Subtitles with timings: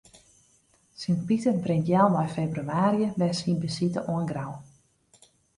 [1.01, 4.51] Sint Piter bringt healwei febrewaarje wer syn besite oan Grou.